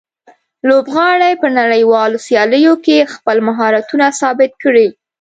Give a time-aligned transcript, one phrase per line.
[0.69, 4.87] لوبغاړي په نړیوالو سیالیو کې خپل مهارتونه ثابت کړي.